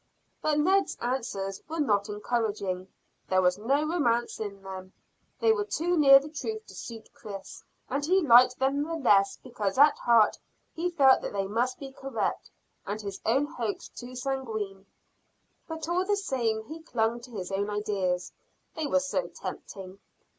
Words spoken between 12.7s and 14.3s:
and his own hopes too